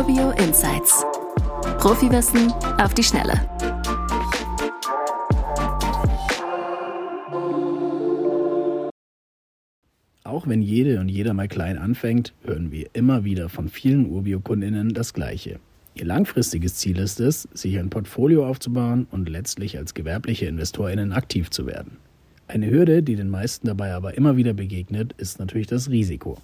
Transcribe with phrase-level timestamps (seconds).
[0.00, 1.04] Urbio Insights.
[1.78, 2.50] Profiwissen
[2.80, 3.34] auf die Schnelle.
[10.24, 14.94] Auch wenn jede und jeder mal klein anfängt, hören wir immer wieder von vielen Urbio-KundInnen
[14.94, 15.60] das Gleiche.
[15.92, 21.50] Ihr langfristiges Ziel ist es, sich ein Portfolio aufzubauen und letztlich als gewerbliche InvestorInnen aktiv
[21.50, 21.98] zu werden.
[22.48, 26.38] Eine Hürde, die den meisten dabei aber immer wieder begegnet, ist natürlich das Risiko.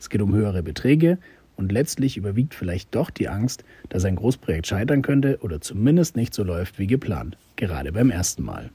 [0.00, 1.18] Es geht um höhere Beträge
[1.62, 6.34] und letztlich überwiegt vielleicht doch die Angst, dass ein Großprojekt scheitern könnte oder zumindest nicht
[6.34, 8.70] so läuft wie geplant, gerade beim ersten Mal.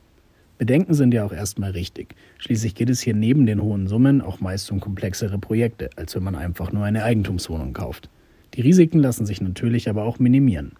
[0.58, 2.16] Bedenken sind ja auch erstmal richtig.
[2.38, 6.24] Schließlich geht es hier neben den hohen Summen auch meist um komplexere Projekte, als wenn
[6.24, 8.10] man einfach nur eine Eigentumswohnung kauft.
[8.54, 10.72] Die Risiken lassen sich natürlich aber auch minimieren.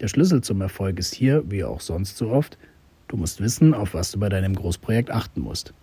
[0.00, 2.56] Der Schlüssel zum Erfolg ist hier, wie auch sonst so oft,
[3.08, 5.74] du musst wissen, auf was du bei deinem Großprojekt achten musst.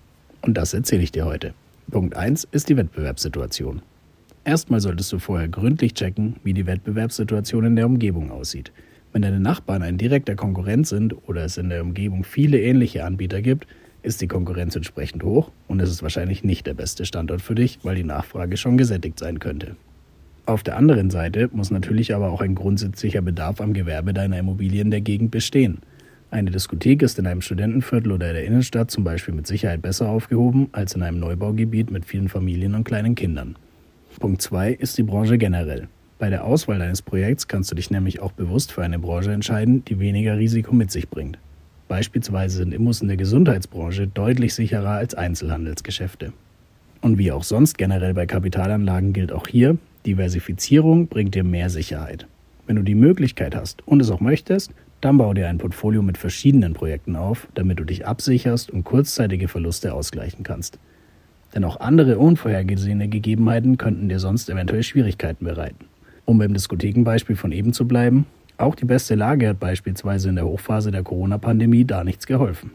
[0.41, 1.53] Und das erzähle ich dir heute.
[1.91, 3.81] Punkt 1 ist die Wettbewerbssituation.
[4.45, 8.71] Erstmal solltest du vorher gründlich checken, wie die Wettbewerbssituation in der Umgebung aussieht.
[9.11, 13.41] Wenn deine Nachbarn ein direkter Konkurrent sind oder es in der Umgebung viele ähnliche Anbieter
[13.41, 13.65] gibt,
[14.03, 17.79] ist die Konkurrenz entsprechend hoch und es ist wahrscheinlich nicht der beste Standort für dich,
[17.81, 19.75] weil die Nachfrage schon gesättigt sein könnte.
[20.45, 24.91] Auf der anderen Seite muss natürlich aber auch ein grundsätzlicher Bedarf am Gewerbe deiner Immobilien
[24.91, 25.79] der Gegend bestehen.
[26.29, 30.69] Eine Diskothek ist in einem Studentenviertel oder der Innenstadt zum Beispiel mit Sicherheit besser aufgehoben
[30.71, 33.55] als in einem Neubaugebiet mit vielen Familien und kleinen Kindern.
[34.19, 35.87] Punkt 2 ist die Branche generell.
[36.17, 39.83] Bei der Auswahl deines Projekts kannst du dich nämlich auch bewusst für eine Branche entscheiden,
[39.85, 41.37] die weniger Risiko mit sich bringt.
[41.87, 46.33] Beispielsweise sind Immos in der Gesundheitsbranche deutlich sicherer als Einzelhandelsgeschäfte.
[47.01, 52.25] Und wie auch sonst generell bei Kapitalanlagen gilt auch hier, Diversifizierung bringt dir mehr Sicherheit.
[52.65, 54.71] Wenn du die Möglichkeit hast und es auch möchtest,
[55.01, 59.47] dann bau dir ein Portfolio mit verschiedenen Projekten auf, damit du dich absicherst und kurzzeitige
[59.47, 60.79] Verluste ausgleichen kannst.
[61.55, 65.85] Denn auch andere unvorhergesehene Gegebenheiten könnten dir sonst eventuell Schwierigkeiten bereiten.
[66.25, 68.25] Um beim Diskothekenbeispiel von eben zu bleiben,
[68.57, 72.71] auch die beste Lage hat beispielsweise in der Hochphase der Corona-Pandemie da nichts geholfen.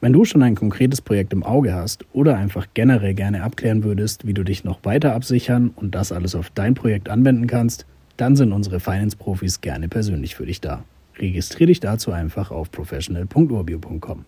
[0.00, 4.26] Wenn du schon ein konkretes Projekt im Auge hast oder einfach generell gerne abklären würdest,
[4.26, 8.34] wie du dich noch weiter absichern und das alles auf dein Projekt anwenden kannst, dann
[8.34, 10.84] sind unsere Finance-Profis gerne persönlich für dich da.
[11.18, 14.24] Registriere dich dazu einfach auf professional.urbio.com.